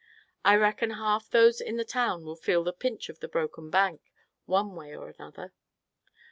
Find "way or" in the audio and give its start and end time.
4.73-5.09